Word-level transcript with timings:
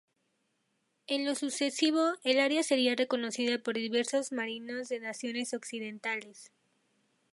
En 1.05 1.25
lo 1.27 1.35
sucesivo 1.35 2.13
el 2.23 2.39
área 2.39 2.63
sería 2.63 2.95
reconocida 2.95 3.59
por 3.61 3.75
diversos 3.75 4.31
marinos 4.31 4.89
de 4.89 4.99
naciones 4.99 5.53
occidentales. 5.53 6.51